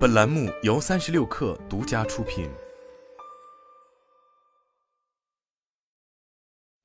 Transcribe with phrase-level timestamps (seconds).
[0.00, 2.48] 本栏目由三十六氪独家出品。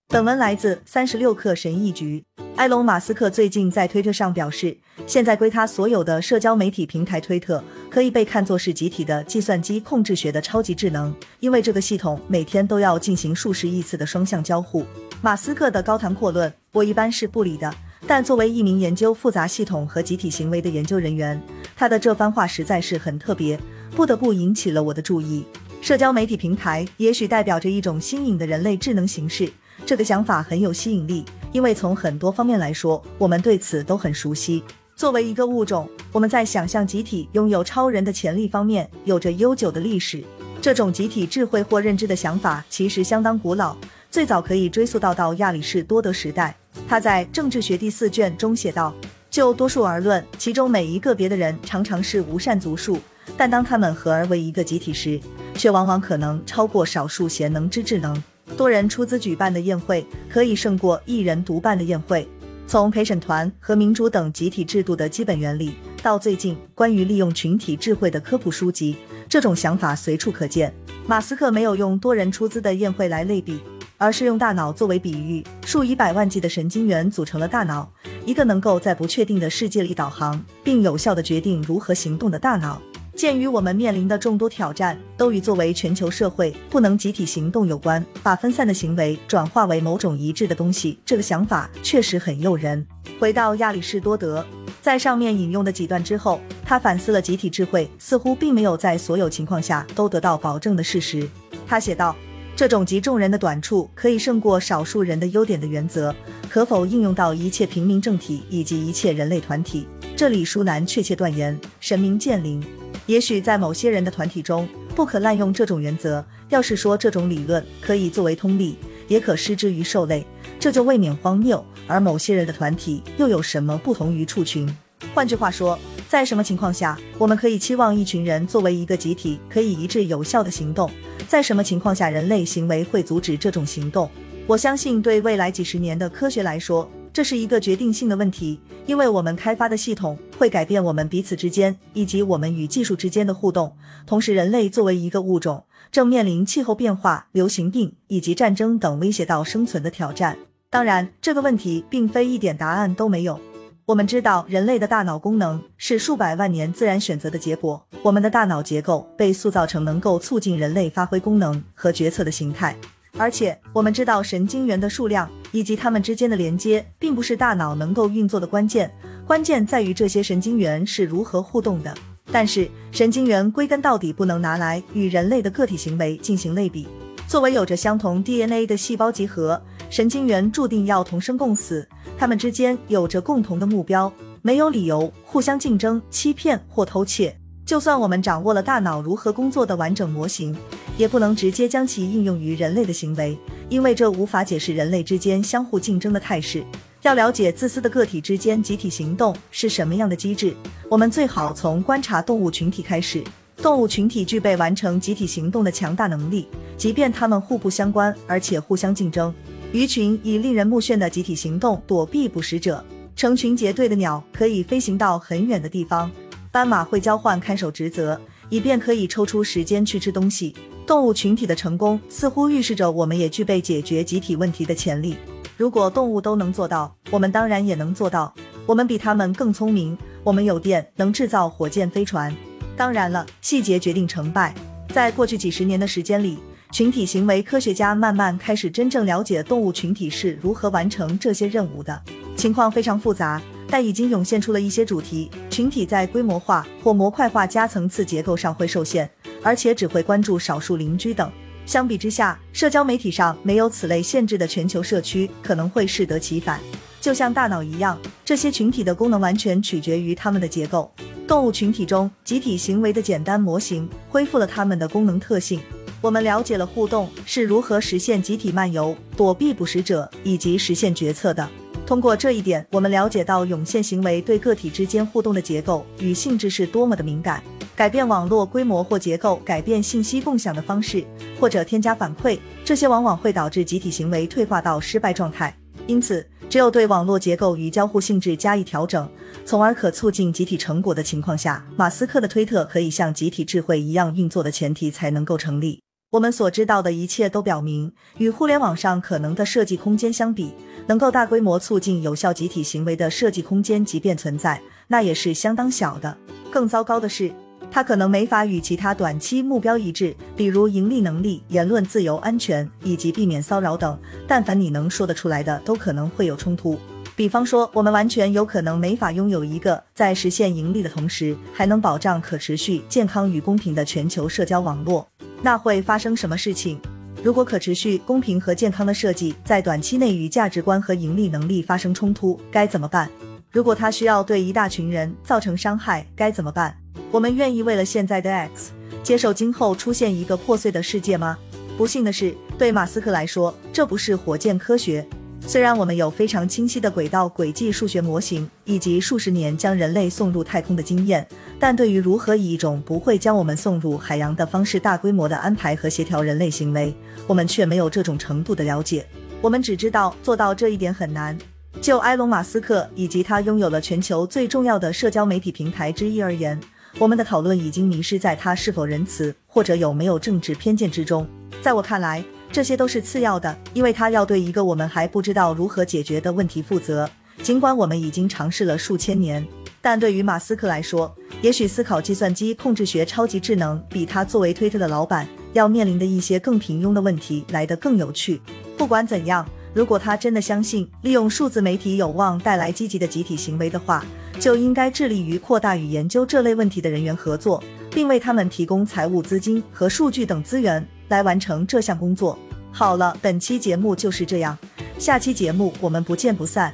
[0.09, 2.25] 本文来自三十六氪神译局。
[2.57, 14.85] 埃隆·马斯克最近在推特上表示，现在归他所有的社交媒体平台推特可以被看作是集体的计算机控制学的超级智能，因为这个系统每天都要进行数十亿次的双向交互。
[15.21, 17.73] 马斯克的高谈阔论，我一般是不理的。
[18.07, 21.41] 但作为一名研究复杂系统和集体行为的研究人员，
[21.75, 23.59] 他的这番话实在是很特别，
[23.95, 25.43] 不得不引起了我的注意。
[25.81, 29.51] 社交媒体平台也许代表着一种新颖的人类智能形式，
[29.85, 34.63] 这个想法很有吸引力，因为从很多方面来说，我们对此都很熟悉。
[34.95, 40.23] 作为一个物种，我们在想象集体拥有超人的潜力方面有着悠久的历史。
[40.61, 43.75] 这种集体智慧或认知的想法其实相当古老，
[44.09, 46.55] 最早可以追溯到到亚里士多德时代。
[46.87, 48.93] 他在《政治学》第四卷中写道
[49.31, 52.99] ：“就多数而论，其中每一个别的人常常是无善足数，
[53.35, 55.19] 但当他们合而为一个集体时，
[55.55, 58.23] 却往往可能超过少数贤能之智能。
[58.55, 62.27] 多人出资举办的宴会，可以胜过一人独办的宴会。
[62.67, 68.95] 从陪审团和民主等集体制度的基本原理，到最近关于利用群体智慧的科普书籍，
[69.27, 70.73] 这种想法随处可见。
[71.07, 73.59] 马斯克没有用多人出资的宴会来类比。”
[73.97, 77.89] 而是用大脑作为比喻，数以百万计的神经元组成了大脑，
[78.25, 82.81] 一个能够在不确定的世界里导航，并有效地决定如何行动的大脑。
[83.15, 92.85] 鉴于我们面临的众多挑战都与作为全球社会不能集体行动有关，把分散的行为转化为某种一致的东西，这个想法确实很诱人。
[93.17, 94.45] 回到亚里士多德，
[94.81, 101.25] 在上面引用的几段之后，他反思了集体智慧似乎并没有在所有情况下都得到保证的事实。
[101.65, 102.13] 他写道。
[102.55, 106.15] 这种集众人的短处可以胜过少数人的优点的原则，
[106.49, 109.85] 可否应用到一切平民政体以及一切人类团体？
[110.15, 112.63] 这里舒难确切断言，神明见灵。
[113.07, 116.25] 也许在某些人的团体中不可滥用这种原则。
[116.47, 118.77] 要是说这种理论可以作为通例，
[119.09, 120.25] 也可施之于兽类，
[120.57, 121.63] 这就未免荒谬。
[121.87, 124.65] 而某些人的团体又有什么不同于畜群？
[125.13, 125.77] 换句话说，
[126.07, 130.89] 在什么情况下我们可以期望一群人作为一个集体可以一致有效的行动？
[131.27, 134.09] 在什么情况下，人类行为会阻止这种行动？
[134.47, 143.75] 我相信，对未来几十年的科学来说，这是一个决定性的问题，因为我们开发的系统会改变我们彼此之间以及我们与技术之间的互动。
[144.05, 150.37] 同时，人类作为一个物种，正面临气候变化、流行病以及战争等威胁到生存的挑战。
[150.69, 153.39] 当然，这个问题并非一点答案都没有。
[153.87, 157.85] 我们知道，人类的大脑功能是数百万年自然选择的结果。
[158.01, 162.75] 我们的大脑结构被塑造成能够促进人类发挥功能和决策的形态。
[163.15, 168.91] 而且，我们知道神经元的数量以及它们之间的连接，并不是大脑能够运作的关键。
[169.27, 171.95] 关键在于这些神经元是如何互动的。
[172.31, 176.87] 但是，神经元归根到底不能拿来与人类的个体行为进行类比。
[177.27, 179.59] 作为有着相同 DNA 的细胞集合，
[179.89, 181.87] 神经元注定要同生共死。
[182.17, 184.11] 他们之间有着共同的目标，
[184.43, 187.35] 没有理由互相竞争、欺骗或偷窃。
[187.65, 190.55] 就算我们掌握了大脑如何工作的完整模型，
[190.97, 193.35] 也不能直接将其应用于人类的行为，
[193.69, 196.63] 因为这无法解释人类之间相互竞争的态势。
[197.01, 200.55] 要了解自私的个体之间集体行动是什么样的机制，
[200.89, 203.23] 我们最好从观察动物群体开始。
[203.65, 209.33] 动物群体具备完成集体行动的强大能力，即便它们互不相关，而且互相竞争。
[209.71, 216.11] 鱼群以令人目眩的集体行动躲避捕食者，成群结队的鸟可以飞行到很远的地方，
[216.51, 218.21] 斑马会交换看守职责，
[218.51, 220.53] 以便可以抽出时间去吃东西。
[220.85, 225.15] 动物群体的成功似乎预示着我们也具备解决集体问题的潜力。
[225.57, 228.31] 如果动物都能做到，我们当然也能做到。
[228.67, 232.31] 我们比他们更聪明，我们有电，能制造火箭飞船。
[232.77, 234.53] 当然了，细节决定成败。
[234.93, 236.37] 在过去几十年的时间里。
[236.71, 242.01] 群体行为科学家慢慢开始真正了解动物群体是如何完成这些任务的。
[242.35, 245.31] 情况非常复杂，但已经涌现出了一些主题。
[245.49, 249.09] 群体在规模化或模块化加层次结构上会受限，
[249.41, 251.31] 而且只会关注少数邻居等。
[251.65, 256.59] 相比之下，社交媒体上没有此类限制的全球社区可能会适得其反。
[256.99, 260.91] 就像大脑一样，这些群体的功能完全取决于它们的结构。
[261.27, 265.59] 动物群体中集体行为的简单模型恢复了它们的功能特性。
[265.99, 271.49] 我们了解了互动是如何实现集体漫游、躲避捕食者以及实现决策的。
[271.83, 277.41] 通过这一点，我们了解到涌现行为对个体之间互动的结构与性质是多么的敏感。
[277.75, 281.03] 改变网络规模或结构，改变信息共享的方式，
[281.39, 285.55] 或者添加反馈，这些往往会导致集体行为退化到失败状态。
[285.87, 286.25] 因此，
[286.55, 289.09] 只有对网络结构与交互性质加以调整，
[289.43, 295.81] 从而可促进集体成果的情况下，马斯克的推特可以像集体智慧一样运作的前提才能够成立。
[296.11, 300.53] 我们所知道的一切都表明，与互联网上可能的设计空间相比，
[300.87, 306.17] 能够大规模促进有效集体行为的设计空间，即便存在，那也是相当小的。
[306.49, 307.33] 更糟糕的是。
[307.75, 313.99] 它可能没法与其他短期目标一致，比如盈利能力、言论自由、安全以及避免骚扰等。
[314.25, 316.79] 但凡你能说得出来的，都可能会有冲突。
[317.17, 325.05] 比方说，我们完全有可能没法拥有一个在实现盈利的同时，还能保障可持续、健康与公平的全球社交网络。
[325.41, 326.79] 那会发生什么事情？
[327.21, 333.11] 如果可持续、公平和健康的设计在短期内与价值观和盈利能力发生冲突，该怎么办？
[333.51, 336.73] 如果它需要对一大群人造成伤害，该怎么办？
[337.15, 341.37] 我们愿意为了现在的 X 接受今后出现一个破碎的世界吗？
[341.77, 345.07] 不幸的是，对马斯克来说，这不是火箭科学。
[345.39, 351.25] 虽然我们有非常清晰的轨道轨迹数学模型，以及数十年将人类送入太空的经验，
[351.57, 356.93] 但对于如何以一种不会将我们送入海洋的方式大规模的安排和协调人类行为，
[357.27, 359.07] 我们却没有这种程度的了解。
[359.39, 361.37] 我们只知道做到这一点很难。
[361.79, 366.59] 就埃隆·马斯克以及他拥有了全球最重要的社交媒体平台之一而言。
[366.97, 371.27] 我们的讨论已经迷失在他是否仁慈或者有没有政治偏见之中。
[371.61, 377.09] 在我看来，这些都是次要的，因为他要对一个我们还不知道如何解决的问题负责。
[377.43, 379.45] 尽管我们已经尝试了数千年，
[379.81, 388.39] 但对于马斯克来说，也许思考计算机控制学超级智能比他作为推特的老板要面临的一些更平庸的问题来得更有趣。
[388.77, 389.45] 不管怎样。
[389.75, 394.05] 如果他真的相信利用数字媒体有望带来积极的集体行为的话，
[394.39, 402.37] 就应该致力于扩大与研究这类问题的人员合作，并为他们提供财务资金和数据等资源来完成这项工作。
[402.71, 404.57] 好了，本期节目就是这样，
[404.99, 406.73] 下期节目我们不见不散。